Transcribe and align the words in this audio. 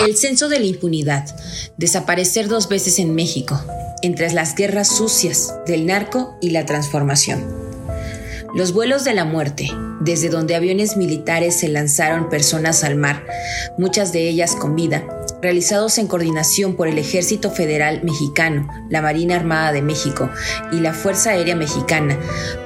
El 0.00 0.16
censo 0.16 0.48
de 0.48 0.60
la 0.60 0.66
impunidad. 0.66 1.24
Desaparecer 1.78 2.48
dos 2.48 2.68
veces 2.68 2.98
en 2.98 3.14
México, 3.14 3.60
entre 4.02 4.30
las 4.32 4.54
guerras 4.54 4.94
sucias 4.94 5.54
del 5.66 5.86
narco 5.86 6.36
y 6.40 6.50
la 6.50 6.66
transformación. 6.66 7.44
Los 8.54 8.72
vuelos 8.72 9.04
de 9.04 9.14
la 9.14 9.24
muerte, 9.24 9.70
desde 10.00 10.28
donde 10.28 10.54
aviones 10.54 10.96
militares 10.96 11.56
se 11.56 11.68
lanzaron 11.68 12.28
personas 12.28 12.84
al 12.84 12.96
mar, 12.96 13.24
muchas 13.78 14.12
de 14.12 14.28
ellas 14.28 14.54
con 14.56 14.74
vida, 14.76 15.04
realizados 15.42 15.98
en 15.98 16.06
coordinación 16.06 16.74
por 16.76 16.88
el 16.88 16.98
Ejército 16.98 17.50
Federal 17.50 18.02
Mexicano, 18.02 18.68
la 18.88 19.02
Marina 19.02 19.36
Armada 19.36 19.72
de 19.72 19.82
México 19.82 20.30
y 20.72 20.80
la 20.80 20.92
Fuerza 20.92 21.30
Aérea 21.30 21.56
Mexicana, 21.56 22.18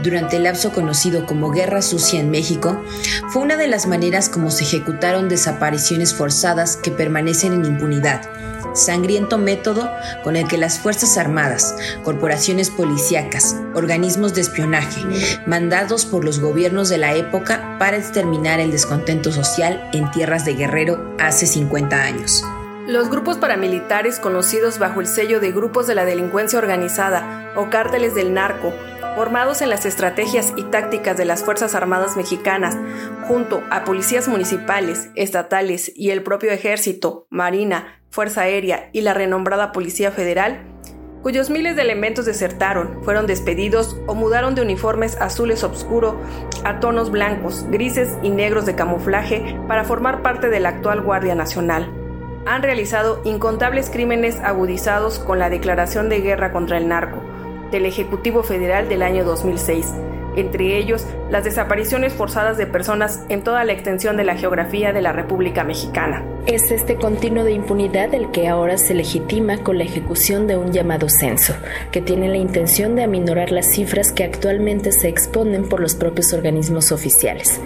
durante 0.02 0.36
el 0.36 0.44
lapso 0.44 0.72
conocido 0.72 1.26
como 1.26 1.50
Guerra 1.50 1.82
Sucia 1.82 2.20
en 2.20 2.30
México, 2.30 2.80
fue 3.30 3.42
una 3.42 3.56
de 3.56 3.68
las 3.68 3.86
maneras 3.86 4.28
como 4.28 4.50
se 4.50 4.64
ejecutaron 4.64 5.28
desapariciones 5.28 6.14
forzadas 6.14 6.76
que 6.76 6.90
permanecen 6.90 7.52
en 7.52 7.64
impunidad. 7.64 8.22
Sangriento 8.74 9.36
método 9.36 9.90
con 10.22 10.36
el 10.36 10.46
que 10.46 10.56
las 10.56 10.78
Fuerzas 10.78 11.18
Armadas, 11.18 11.74
corporaciones 12.04 12.70
policíacas, 12.70 13.56
organismos 13.74 14.34
de 14.34 14.42
espionaje, 14.42 15.02
mandados 15.46 16.06
por 16.06 16.24
los 16.24 16.38
gobiernos 16.38 16.88
de 16.88 16.98
la 16.98 17.16
para 17.78 17.96
exterminar 17.96 18.60
el 18.60 18.70
descontento 18.70 19.32
social 19.32 19.88
en 19.92 20.10
tierras 20.10 20.44
de 20.44 20.54
Guerrero 20.54 21.14
hace 21.18 21.46
50 21.46 22.02
años. 22.02 22.44
Los 22.86 23.08
grupos 23.08 23.38
paramilitares 23.38 24.18
conocidos 24.18 24.78
bajo 24.78 25.00
el 25.00 25.06
sello 25.06 25.38
de 25.40 25.52
grupos 25.52 25.86
de 25.86 25.94
la 25.94 26.04
delincuencia 26.04 26.58
organizada 26.58 27.52
o 27.56 27.70
cárteles 27.70 28.14
del 28.14 28.34
narco, 28.34 28.72
formados 29.14 29.62
en 29.62 29.70
las 29.70 29.86
estrategias 29.86 30.52
y 30.56 30.64
tácticas 30.64 31.16
de 31.16 31.24
las 31.24 31.44
Fuerzas 31.44 31.74
Armadas 31.74 32.16
mexicanas, 32.16 32.76
junto 33.28 33.62
a 33.70 33.84
policías 33.84 34.28
municipales, 34.28 35.10
estatales 35.14 35.92
y 35.94 36.10
el 36.10 36.22
propio 36.22 36.50
ejército, 36.50 37.26
marina, 37.30 38.00
Fuerza 38.10 38.42
Aérea 38.42 38.90
y 38.92 39.02
la 39.02 39.14
renombrada 39.14 39.72
Policía 39.72 40.10
Federal, 40.10 40.69
cuyos 41.22 41.50
miles 41.50 41.76
de 41.76 41.82
elementos 41.82 42.24
desertaron, 42.26 43.02
fueron 43.02 43.26
despedidos 43.26 43.96
o 44.06 44.14
mudaron 44.14 44.54
de 44.54 44.62
uniformes 44.62 45.16
azules 45.20 45.62
oscuro 45.64 46.16
a 46.64 46.80
tonos 46.80 47.10
blancos, 47.10 47.66
grises 47.70 48.16
y 48.22 48.30
negros 48.30 48.66
de 48.66 48.74
camuflaje 48.74 49.58
para 49.68 49.84
formar 49.84 50.22
parte 50.22 50.48
de 50.48 50.60
la 50.60 50.70
actual 50.70 51.02
Guardia 51.02 51.34
Nacional. 51.34 51.90
Han 52.46 52.62
realizado 52.62 53.20
incontables 53.24 53.90
crímenes 53.90 54.38
agudizados 54.38 55.18
con 55.18 55.38
la 55.38 55.50
declaración 55.50 56.08
de 56.08 56.20
guerra 56.20 56.52
contra 56.52 56.78
el 56.78 56.88
narco 56.88 57.22
del 57.70 57.86
Ejecutivo 57.86 58.42
Federal 58.42 58.88
del 58.88 59.02
año 59.02 59.24
2006, 59.24 59.94
entre 60.36 60.78
ellos 60.78 61.06
las 61.30 61.44
desapariciones 61.44 62.12
forzadas 62.12 62.56
de 62.56 62.66
personas 62.66 63.24
en 63.28 63.42
toda 63.42 63.64
la 63.64 63.72
extensión 63.72 64.16
de 64.16 64.24
la 64.24 64.36
geografía 64.36 64.92
de 64.92 65.02
la 65.02 65.12
República 65.12 65.64
Mexicana. 65.64 66.24
Es 66.46 66.70
este 66.70 66.96
continuo 66.96 67.44
de 67.44 67.52
impunidad 67.52 68.14
el 68.14 68.30
que 68.30 68.48
ahora 68.48 68.78
se 68.78 68.94
legitima 68.94 69.58
con 69.58 69.78
la 69.78 69.84
ejecución 69.84 70.46
de 70.46 70.56
un 70.56 70.72
llamado 70.72 71.08
censo, 71.08 71.54
que 71.92 72.00
tiene 72.00 72.28
la 72.28 72.38
intención 72.38 72.96
de 72.96 73.04
aminorar 73.04 73.52
las 73.52 73.66
cifras 73.66 74.12
que 74.12 74.24
actualmente 74.24 74.92
se 74.92 75.08
exponen 75.08 75.68
por 75.68 75.80
los 75.80 75.94
propios 75.94 76.32
organismos 76.32 76.92
oficiales. 76.92 77.60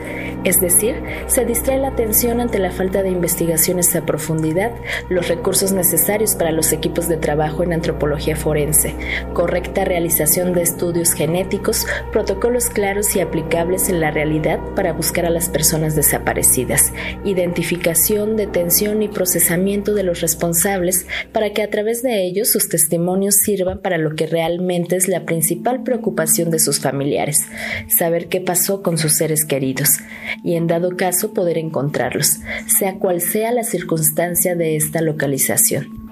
Es 0.45 0.61
decir, 0.61 0.97
se 1.27 1.47
distrae 1.47 1.79
la 1.79 1.89
atención 1.89 2.39
ante 2.39 2.59
la 2.59 2.71
falta 2.71 3.03
de 3.03 3.09
investigaciones 3.09 3.97
a 3.97 4.05
profundidad, 4.05 4.73
los 5.09 5.29
recursos 5.29 5.73
necesarios 5.73 6.35
para 6.35 6.53
los 6.53 6.71
equipos 6.73 7.09
de 7.09 7.17
trabajo 7.17 7.63
en 7.63 7.73
antropología 7.73 8.37
forense, 8.37 8.95
correcta 9.33 9.87
realización 9.87 10.53
de 10.53 10.61
estudios 10.61 11.15
genéticos, 11.15 11.87
protocolos 12.13 12.69
claros 12.69 13.17
y 13.17 13.21
aplicables 13.21 13.89
en 13.89 14.01
la 14.01 14.11
realidad 14.11 14.61
para 14.77 14.93
buscar 14.93 15.25
a 15.25 15.31
las 15.31 15.49
personas 15.49 15.97
desaparecidas, 15.97 16.93
identificación, 17.25 18.37
detención 18.37 19.03
y 19.03 19.09
procesamiento 19.09 19.95
de 19.95 20.03
los 20.03 20.21
responsables 20.21 21.07
para 21.33 21.55
que 21.55 21.63
a 21.63 21.71
través 21.71 22.03
de 22.03 22.23
ellos 22.23 22.53
sus 22.53 22.69
testimonios 22.69 23.37
sirvan 23.37 23.79
para 23.79 23.97
lo 23.97 24.15
que 24.15 24.27
realmente 24.27 24.97
es 24.97 25.09
la 25.09 25.25
principal 25.25 25.83
preocupación 25.85 26.51
de 26.51 26.59
sus 26.59 26.81
familiares, 26.81 27.47
saber 27.89 28.29
qué 28.29 28.43
pasó 28.43 28.83
con 28.83 28.99
sus 28.99 29.17
seres 29.17 29.47
queridos 29.47 30.01
y 30.43 30.57
en 30.57 30.67
dado 30.67 30.97
caso 30.97 31.33
poder 31.33 31.59
encontrarlos, 31.59 32.41
sea 32.67 32.99
cual 32.99 33.21
sea 33.21 33.53
la 33.53 33.65
circunstancia 33.65 34.55
de 34.57 34.77
esta 34.77 35.01
localización. 35.01 36.04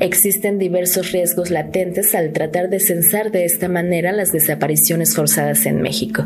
Existen 0.00 0.58
diversos 0.58 1.12
riesgos 1.12 1.50
latentes 1.50 2.14
al 2.14 2.32
tratar 2.32 2.70
de 2.70 2.80
censar 2.80 3.30
de 3.30 3.44
esta 3.44 3.68
manera 3.68 4.12
las 4.12 4.32
desapariciones 4.32 5.14
forzadas 5.14 5.66
en 5.66 5.82
México. 5.82 6.24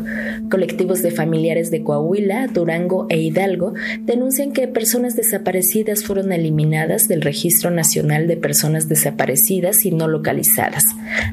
Colectivos 0.49 1.01
de 1.01 1.11
familiares 1.11 1.71
de 1.71 1.83
Coahuila, 1.83 2.47
Durango 2.47 3.05
e 3.09 3.17
Hidalgo 3.17 3.73
denuncian 3.99 4.53
que 4.53 4.69
personas 4.69 5.17
desaparecidas 5.17 6.05
fueron 6.05 6.31
eliminadas 6.31 7.09
del 7.09 7.21
Registro 7.21 7.69
Nacional 7.69 8.27
de 8.27 8.37
Personas 8.37 8.87
Desaparecidas 8.87 9.85
y 9.85 9.91
no 9.91 10.07
localizadas, 10.07 10.85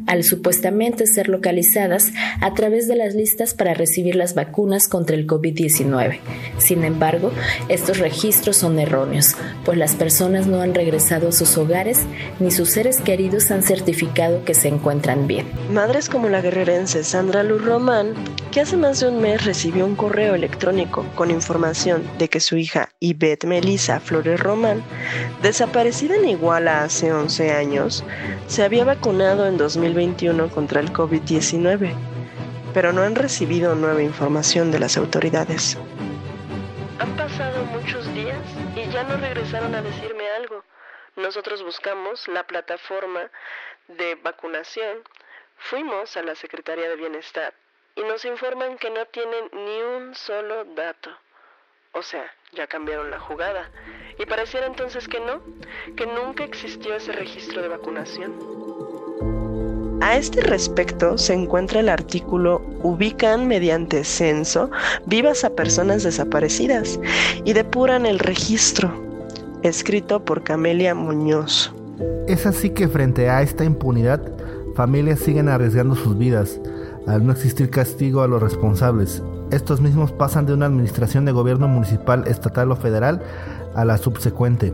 al 0.09 0.25
supuestamente 0.25 1.07
ser 1.07 1.29
localizadas 1.29 2.13
a 2.41 2.55
través 2.55 2.89
de 2.89 2.97
las 2.97 3.15
listas 3.15 3.55
para 3.55 3.73
recibir 3.73 4.17
las 4.17 4.35
vacunas 4.35 4.89
contra 4.89 5.15
el 5.15 5.29
COVID-19. 5.29 6.19
Sin 6.59 6.83
embargo, 6.83 7.31
estos 7.69 8.01
registros 8.01 8.57
son 8.57 8.81
erróneos, 8.81 9.37
pues 9.65 9.79
las 9.79 9.95
personas 9.95 10.49
no 10.49 10.61
han 10.61 10.75
regresado 10.75 11.29
a 11.29 11.33
sus 11.33 11.57
hogares 11.57 12.01
ni 12.41 12.51
sus 12.51 12.71
seres 12.71 13.01
queridos 13.01 13.51
han 13.51 13.63
certificado 13.63 14.45
que 14.45 14.55
se 14.55 14.69
encuentran 14.69 15.27
bien. 15.27 15.47
Madres 15.71 16.09
como 16.09 16.29
la 16.29 16.41
guerrerense 16.41 17.05
Sandra 17.05 17.43
Luz 17.43 17.65
Román, 17.65 18.15
que 18.51 18.61
hace 18.61 18.77
más 18.77 19.01
de 19.01 19.09
un 19.09 19.21
mes 19.21 19.45
recibió 19.45 19.87
un 19.87 19.97
correo 19.97 20.35
electrónico 20.35 21.07
con 21.15 21.31
información 21.31 22.03
de 22.19 22.29
que 22.29 22.41
su 22.41 22.57
hija 22.57 22.91
Ivette 23.01 23.45
Melissa 23.45 24.01
Flores 24.01 24.41
Román, 24.41 24.83
desaparecida 25.43 26.17
en 26.17 26.29
Iguala 26.29 26.85
hace 26.85 27.13
11 27.13 27.53
años, 27.53 28.05
se 28.47 28.63
había 28.63 28.85
vacunado 28.85 29.47
en 29.47 29.57
2021 29.57 30.49
contra 30.51 30.81
el 30.81 30.93
COVID-19, 30.93 31.93
pero 32.75 32.93
no 32.93 33.03
han 33.03 33.15
recibido 33.15 33.75
nueva 33.75 34.03
información 34.03 34.71
de 34.71 34.81
las 34.81 34.97
autoridades. 34.97 35.79
Han 36.99 37.17
pasado 37.17 37.65
muchos 37.67 38.07
días 38.15 38.39
y 38.77 38.91
ya 38.93 39.03
no 39.05 39.17
regresaron 39.17 39.75
a 39.75 39.83
decirme 39.83 40.25
algo 40.39 40.62
nosotros 41.17 41.63
buscamos 41.63 42.27
la 42.29 42.47
plataforma 42.47 43.31
de 43.89 44.15
vacunación, 44.17 44.99
fuimos 45.57 46.17
a 46.17 46.23
la 46.23 46.35
Secretaría 46.35 46.89
de 46.89 46.97
Bienestar 46.97 47.53
y 47.95 48.03
nos 48.03 48.25
informan 48.25 48.79
que 48.79 48.91
no 48.91 49.05
tienen 49.07 49.51
ni 49.53 49.83
un 49.83 50.15
solo 50.15 50.65
dato. 50.65 51.11
O 51.93 52.03
sea, 52.03 52.25
ya 52.53 52.67
cambiaron 52.67 53.11
la 53.11 53.21
jugada. 53.21 53.71
Y 54.19 54.25
pareciera 54.25 54.67
entonces 54.67 55.07
que 55.07 55.21
no, 55.21 55.43
que 55.95 56.07
nunca 56.07 56.45
existió 56.45 56.95
ese 56.95 57.13
registro 57.13 57.61
de 57.61 57.69
vacunación. 57.69 58.39
A 60.01 60.17
este 60.17 60.41
respecto 60.41 61.19
se 61.19 61.35
encuentra 61.35 61.81
el 61.81 61.89
artículo 61.89 62.63
Ubican 62.83 63.47
mediante 63.47 64.03
censo 64.05 64.71
vivas 65.07 65.45
a 65.45 65.55
personas 65.55 66.03
desaparecidas 66.03 66.99
y 67.45 67.53
depuran 67.53 68.07
el 68.07 68.19
registro 68.19 69.12
escrito 69.63 70.25
por 70.25 70.43
Camelia 70.43 70.95
Muñoz. 70.95 71.73
Es 72.27 72.47
así 72.47 72.71
que 72.71 72.89
frente 72.89 73.31
a 73.31 73.43
esta 73.43 73.65
impunidad, 73.65 74.21
familias 74.75 75.21
siguen 75.21 75.49
arriesgando 75.49 75.95
sus 75.95 76.19
vidas, 76.19 76.61
al 77.07 77.25
no 77.25 77.33
existir 77.33 77.71
castigo 77.71 78.23
a 78.23 78.29
los 78.29 78.43
responsables. 78.43 79.23
Estos 79.51 79.81
mismos 79.81 80.13
pasan 80.13 80.47
de 80.47 80.55
una 80.55 80.67
administración 80.67 81.25
de 81.25 81.33
gobierno 81.33 81.69
municipal, 81.69 82.25
estatal 82.27 82.73
o 82.73 82.77
federal 82.77 83.23
a 83.75 83.85
la 83.85 83.99
subsecuente, 83.99 84.73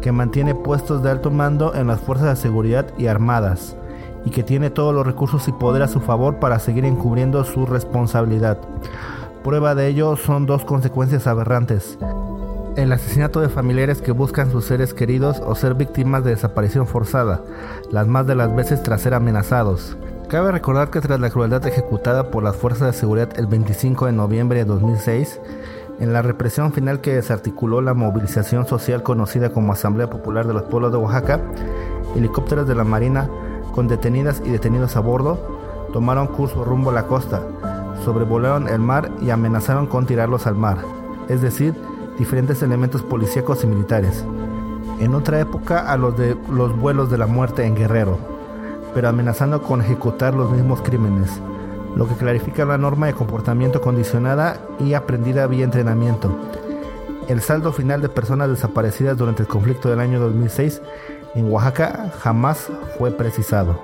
que 0.00 0.12
mantiene 0.12 0.54
puestos 0.54 1.02
de 1.02 1.10
alto 1.10 1.30
mando 1.30 1.74
en 1.74 1.86
las 1.86 2.00
fuerzas 2.00 2.36
de 2.36 2.42
seguridad 2.42 2.86
y 2.98 3.06
armadas, 3.06 3.76
y 4.26 4.30
que 4.30 4.42
tiene 4.42 4.70
todos 4.70 4.94
los 4.94 5.06
recursos 5.06 5.48
y 5.48 5.52
poder 5.52 5.82
a 5.82 5.88
su 5.88 6.00
favor 6.00 6.40
para 6.40 6.58
seguir 6.58 6.84
encubriendo 6.84 7.44
su 7.44 7.66
responsabilidad. 7.66 8.58
Prueba 9.42 9.74
de 9.74 9.88
ello 9.88 10.16
son 10.16 10.46
dos 10.46 10.64
consecuencias 10.64 11.26
aberrantes 11.26 11.98
el 12.76 12.92
asesinato 12.92 13.40
de 13.40 13.48
familiares 13.48 14.02
que 14.02 14.12
buscan 14.12 14.50
sus 14.50 14.64
seres 14.64 14.94
queridos 14.94 15.40
o 15.44 15.54
ser 15.54 15.74
víctimas 15.74 16.24
de 16.24 16.30
desaparición 16.30 16.86
forzada, 16.86 17.42
las 17.90 18.06
más 18.06 18.26
de 18.26 18.34
las 18.34 18.54
veces 18.54 18.82
tras 18.82 19.02
ser 19.02 19.14
amenazados. 19.14 19.96
Cabe 20.28 20.50
recordar 20.50 20.90
que 20.90 21.00
tras 21.00 21.20
la 21.20 21.30
crueldad 21.30 21.64
ejecutada 21.66 22.30
por 22.30 22.42
las 22.42 22.56
fuerzas 22.56 22.92
de 22.92 22.98
seguridad 22.98 23.30
el 23.36 23.46
25 23.46 24.06
de 24.06 24.12
noviembre 24.12 24.58
de 24.58 24.64
2006, 24.64 25.40
en 26.00 26.12
la 26.12 26.22
represión 26.22 26.72
final 26.72 27.00
que 27.00 27.14
desarticuló 27.14 27.80
la 27.80 27.94
movilización 27.94 28.66
social 28.66 29.02
conocida 29.04 29.50
como 29.50 29.72
Asamblea 29.72 30.10
Popular 30.10 30.46
de 30.46 30.54
los 30.54 30.64
Pueblos 30.64 30.90
de 30.90 30.98
Oaxaca, 30.98 31.40
helicópteros 32.16 32.66
de 32.66 32.74
la 32.74 32.84
Marina 32.84 33.28
con 33.72 33.86
detenidas 33.86 34.42
y 34.44 34.50
detenidos 34.50 34.96
a 34.96 35.00
bordo 35.00 35.38
tomaron 35.92 36.26
curso 36.26 36.64
rumbo 36.64 36.90
a 36.90 36.94
la 36.94 37.06
costa, 37.06 37.40
sobrevolaron 38.04 38.68
el 38.68 38.80
mar 38.80 39.12
y 39.20 39.30
amenazaron 39.30 39.86
con 39.86 40.06
tirarlos 40.06 40.48
al 40.48 40.56
mar, 40.56 40.78
es 41.28 41.40
decir, 41.40 41.72
diferentes 42.18 42.62
elementos 42.62 43.02
policíacos 43.02 43.64
y 43.64 43.66
militares. 43.66 44.24
En 45.00 45.14
otra 45.14 45.40
época 45.40 45.90
a 45.90 45.96
los 45.96 46.16
de 46.16 46.36
los 46.50 46.76
vuelos 46.78 47.10
de 47.10 47.18
la 47.18 47.26
muerte 47.26 47.64
en 47.64 47.74
Guerrero, 47.74 48.18
pero 48.94 49.08
amenazando 49.08 49.62
con 49.62 49.82
ejecutar 49.82 50.34
los 50.34 50.50
mismos 50.50 50.80
crímenes, 50.82 51.30
lo 51.96 52.08
que 52.08 52.14
clarifica 52.14 52.64
la 52.64 52.78
norma 52.78 53.06
de 53.06 53.14
comportamiento 53.14 53.80
condicionada 53.80 54.60
y 54.78 54.94
aprendida 54.94 55.46
vía 55.46 55.64
entrenamiento. 55.64 56.36
el 57.28 57.40
saldo 57.40 57.72
final 57.72 58.02
de 58.02 58.10
personas 58.10 58.50
desaparecidas 58.50 59.16
durante 59.16 59.42
el 59.42 59.48
conflicto 59.48 59.88
del 59.88 60.00
año 60.00 60.20
2006 60.20 60.82
en 61.34 61.50
Oaxaca 61.50 62.12
jamás 62.20 62.68
fue 62.98 63.10
precisado. 63.10 63.80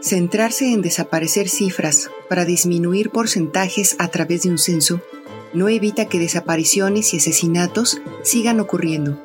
Centrarse 0.00 0.72
en 0.72 0.80
desaparecer 0.80 1.48
cifras 1.48 2.10
para 2.28 2.44
disminuir 2.44 3.10
porcentajes 3.10 3.96
a 3.98 4.08
través 4.08 4.42
de 4.42 4.50
un 4.50 4.58
censo 4.58 5.00
no 5.52 5.68
evita 5.68 6.06
que 6.06 6.18
desapariciones 6.18 7.14
y 7.14 7.18
asesinatos 7.18 8.00
sigan 8.22 8.60
ocurriendo, 8.60 9.22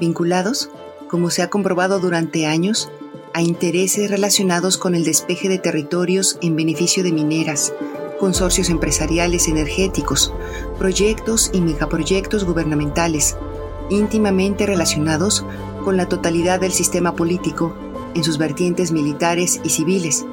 vinculados, 0.00 0.70
como 1.08 1.30
se 1.30 1.42
ha 1.42 1.50
comprobado 1.50 2.00
durante 2.00 2.46
años, 2.46 2.90
a 3.34 3.42
intereses 3.42 4.10
relacionados 4.10 4.78
con 4.78 4.94
el 4.94 5.04
despeje 5.04 5.48
de 5.48 5.58
territorios 5.58 6.38
en 6.40 6.56
beneficio 6.56 7.02
de 7.04 7.12
mineras, 7.12 7.74
consorcios 8.18 8.70
empresariales 8.70 9.48
energéticos, 9.48 10.32
proyectos 10.78 11.50
y 11.52 11.60
megaproyectos 11.60 12.44
gubernamentales, 12.44 13.36
íntimamente 13.90 14.64
relacionados 14.66 15.44
con 15.84 15.96
la 15.96 16.08
totalidad 16.08 16.60
del 16.60 16.72
sistema 16.72 17.14
político 17.14 17.74
en 18.14 18.24
sus 18.24 18.38
vertientes 18.38 18.90
militares 18.90 19.60
y 19.62 19.68
civiles, 19.68 20.24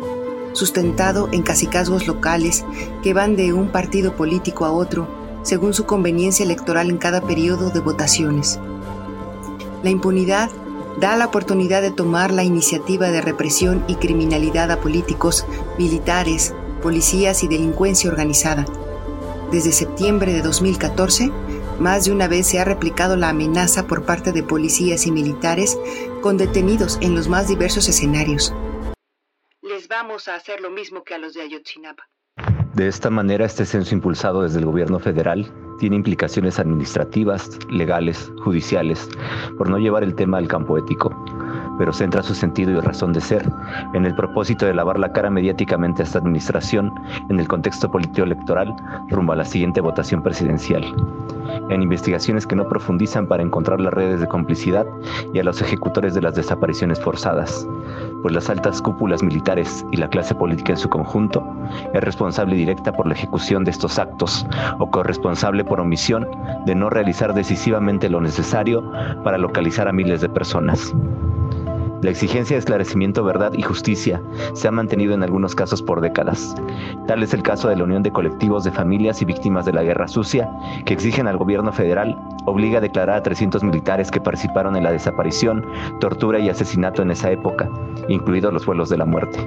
sustentado 0.53 1.27
en 1.31 1.41
cacicazgos 1.41 2.07
locales 2.07 2.63
que 3.03 3.13
van 3.13 3.35
de 3.35 3.51
un 3.51 3.67
partido 3.67 4.15
político 4.15 4.65
a 4.65 4.71
otro 4.71 5.22
según 5.43 5.73
su 5.73 5.85
conveniencia 5.85 6.43
electoral 6.43 6.89
en 6.89 6.97
cada 6.97 7.21
periodo 7.21 7.69
de 7.69 7.79
votaciones. 7.79 8.59
La 9.83 9.89
impunidad 9.89 10.49
da 10.99 11.15
la 11.15 11.25
oportunidad 11.25 11.81
de 11.81 11.91
tomar 11.91 12.31
la 12.31 12.43
iniciativa 12.43 13.09
de 13.09 13.21
represión 13.21 13.83
y 13.87 13.95
criminalidad 13.95 14.71
a 14.71 14.79
políticos, 14.79 15.45
militares, 15.77 16.53
policías 16.81 17.43
y 17.43 17.47
delincuencia 17.47 18.09
organizada. 18.09 18.65
Desde 19.51 19.71
septiembre 19.71 20.33
de 20.33 20.41
2014, 20.41 21.31
más 21.79 22.05
de 22.05 22.11
una 22.11 22.27
vez 22.27 22.47
se 22.47 22.59
ha 22.59 22.65
replicado 22.65 23.15
la 23.15 23.29
amenaza 23.29 23.87
por 23.87 24.05
parte 24.05 24.31
de 24.31 24.43
policías 24.43 25.05
y 25.05 25.11
militares 25.11 25.77
con 26.21 26.37
detenidos 26.37 26.97
en 27.01 27.15
los 27.15 27.27
más 27.27 27.47
diversos 27.47 27.87
escenarios. 27.87 28.53
Les 29.61 29.87
vamos 29.87 30.27
a 30.27 30.35
hacer 30.35 30.61
lo 30.61 30.69
mismo 30.69 31.03
que 31.03 31.13
a 31.13 31.17
los 31.17 31.33
de 31.33 31.41
Ayotzinapa. 31.41 32.03
De 32.73 32.87
esta 32.87 33.09
manera, 33.09 33.45
este 33.45 33.65
censo 33.65 33.93
impulsado 33.93 34.41
desde 34.41 34.59
el 34.59 34.65
gobierno 34.65 34.99
federal 34.99 35.45
tiene 35.79 35.95
implicaciones 35.95 36.59
administrativas, 36.59 37.59
legales, 37.69 38.31
judiciales, 38.43 39.09
por 39.57 39.69
no 39.69 39.77
llevar 39.77 40.03
el 40.03 40.15
tema 40.15 40.37
al 40.37 40.47
campo 40.47 40.77
ético 40.77 41.11
pero 41.77 41.93
centra 41.93 42.23
su 42.23 42.35
sentido 42.35 42.71
y 42.71 42.79
razón 42.79 43.13
de 43.13 43.21
ser 43.21 43.43
en 43.93 44.05
el 44.05 44.15
propósito 44.15 44.65
de 44.65 44.73
lavar 44.73 44.99
la 44.99 45.11
cara 45.11 45.29
mediáticamente 45.29 46.01
a 46.01 46.05
esta 46.05 46.19
administración 46.19 46.93
en 47.29 47.39
el 47.39 47.47
contexto 47.47 47.89
político 47.89 48.23
electoral 48.23 48.73
rumbo 49.09 49.33
a 49.33 49.37
la 49.37 49.45
siguiente 49.45 49.81
votación 49.81 50.21
presidencial. 50.21 50.83
En 51.69 51.81
investigaciones 51.81 52.45
que 52.45 52.55
no 52.55 52.67
profundizan 52.67 53.27
para 53.27 53.43
encontrar 53.43 53.79
las 53.79 53.93
redes 53.93 54.19
de 54.19 54.27
complicidad 54.27 54.85
y 55.33 55.39
a 55.39 55.43
los 55.43 55.61
ejecutores 55.61 56.13
de 56.13 56.21
las 56.21 56.35
desapariciones 56.35 56.99
forzadas, 56.99 57.67
pues 58.21 58.33
las 58.33 58.49
altas 58.49 58.81
cúpulas 58.81 59.23
militares 59.23 59.85
y 59.91 59.97
la 59.97 60.09
clase 60.09 60.35
política 60.35 60.73
en 60.73 60.77
su 60.77 60.89
conjunto 60.89 61.45
es 61.93 62.03
responsable 62.03 62.55
directa 62.55 62.91
por 62.91 63.07
la 63.07 63.13
ejecución 63.13 63.63
de 63.63 63.71
estos 63.71 63.97
actos 63.97 64.45
o 64.79 64.89
corresponsable 64.89 65.63
por 65.63 65.79
omisión 65.79 66.27
de 66.65 66.75
no 66.75 66.89
realizar 66.89 67.33
decisivamente 67.33 68.09
lo 68.09 68.21
necesario 68.21 68.91
para 69.23 69.37
localizar 69.37 69.87
a 69.87 69.93
miles 69.93 70.21
de 70.21 70.29
personas. 70.29 70.93
La 72.03 72.09
exigencia 72.09 72.55
de 72.55 72.59
esclarecimiento, 72.59 73.23
verdad 73.23 73.53
y 73.53 73.61
justicia 73.61 74.21
se 74.51 74.67
ha 74.67 74.71
mantenido 74.71 75.13
en 75.13 75.23
algunos 75.23 75.55
casos 75.55 75.81
por 75.81 76.01
décadas. 76.01 76.53
Tal 77.07 77.23
es 77.23 77.33
el 77.33 77.43
caso 77.43 77.69
de 77.69 77.77
la 77.77 77.85
Unión 77.85 78.03
de 78.03 78.11
Colectivos 78.11 78.65
de 78.65 78.73
Familias 78.73 79.21
y 79.21 79.25
Víctimas 79.25 79.65
de 79.65 79.71
la 79.71 79.83
Guerra 79.83 80.09
Sucia, 80.09 80.49
que 80.85 80.93
exigen 80.93 81.27
al 81.27 81.37
gobierno 81.37 81.71
federal 81.71 82.19
obliga 82.45 82.79
a 82.79 82.81
declarar 82.81 83.15
a 83.15 83.23
300 83.23 83.63
militares 83.63 84.11
que 84.11 84.19
participaron 84.19 84.75
en 84.75 84.83
la 84.83 84.91
desaparición, 84.91 85.65
tortura 86.01 86.39
y 86.39 86.49
asesinato 86.49 87.01
en 87.01 87.11
esa 87.11 87.31
época, 87.31 87.69
incluidos 88.09 88.51
los 88.51 88.65
vuelos 88.65 88.89
de 88.89 88.97
la 88.97 89.05
muerte, 89.05 89.39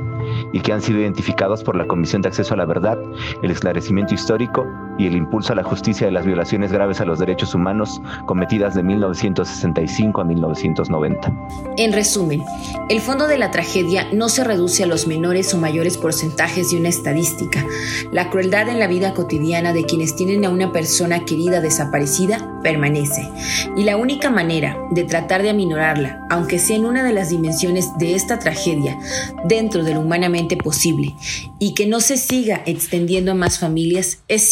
y 0.54 0.60
que 0.60 0.72
han 0.72 0.80
sido 0.80 1.00
identificados 1.00 1.62
por 1.62 1.76
la 1.76 1.86
Comisión 1.86 2.22
de 2.22 2.28
Acceso 2.28 2.54
a 2.54 2.56
la 2.56 2.64
Verdad, 2.64 2.98
el 3.42 3.50
esclarecimiento 3.50 4.14
histórico 4.14 4.66
y 4.98 5.06
el 5.06 5.16
impulso 5.16 5.52
a 5.52 5.56
la 5.56 5.62
justicia 5.62 6.06
de 6.06 6.12
las 6.12 6.26
violaciones 6.26 6.72
graves 6.72 7.00
a 7.00 7.04
los 7.04 7.18
derechos 7.18 7.54
humanos 7.54 8.00
cometidas 8.26 8.74
de 8.74 8.82
1965 8.82 10.20
a 10.20 10.24
1990. 10.24 11.32
En 11.76 11.92
resumen, 11.92 12.42
el 12.88 13.00
fondo 13.00 13.26
de 13.26 13.38
la 13.38 13.50
tragedia 13.50 14.06
no 14.12 14.28
se 14.28 14.44
reduce 14.44 14.84
a 14.84 14.86
los 14.86 15.06
menores 15.06 15.52
o 15.54 15.58
mayores 15.58 15.98
porcentajes 15.98 16.70
de 16.70 16.78
una 16.78 16.88
estadística. 16.88 17.64
La 18.12 18.30
crueldad 18.30 18.68
en 18.68 18.78
la 18.78 18.86
vida 18.86 19.14
cotidiana 19.14 19.72
de 19.72 19.84
quienes 19.84 20.16
tienen 20.16 20.44
a 20.44 20.50
una 20.50 20.72
persona 20.72 21.24
querida 21.24 21.60
desaparecida 21.60 22.60
permanece. 22.62 23.28
Y 23.76 23.84
la 23.84 23.96
única 23.96 24.30
manera 24.30 24.76
de 24.90 25.04
tratar 25.04 25.42
de 25.42 25.50
aminorarla, 25.50 26.26
aunque 26.30 26.58
sea 26.58 26.76
en 26.76 26.86
una 26.86 27.04
de 27.04 27.12
las 27.12 27.30
dimensiones 27.30 27.96
de 27.98 28.14
esta 28.14 28.38
tragedia, 28.38 28.98
dentro 29.44 29.84
de 29.84 29.94
lo 29.94 30.00
humanamente 30.00 30.56
posible, 30.56 31.14
y 31.58 31.74
que 31.74 31.86
no 31.86 32.00
se 32.00 32.16
siga 32.16 32.62
extendiendo 32.66 33.32
a 33.32 33.34
más 33.34 33.58
familias, 33.58 34.22
es 34.28 34.42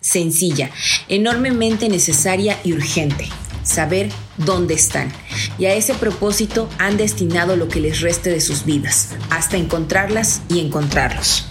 sencilla, 0.00 0.70
enormemente 1.08 1.88
necesaria 1.88 2.58
y 2.64 2.72
urgente 2.72 3.28
saber 3.62 4.10
dónde 4.36 4.74
están. 4.74 5.12
Y 5.58 5.66
a 5.66 5.74
ese 5.74 5.94
propósito 5.94 6.68
han 6.78 6.96
destinado 6.96 7.56
lo 7.56 7.68
que 7.68 7.80
les 7.80 8.00
reste 8.00 8.30
de 8.30 8.40
sus 8.40 8.64
vidas, 8.64 9.10
hasta 9.30 9.56
encontrarlas 9.56 10.42
y 10.48 10.60
encontrarlos. 10.60 11.46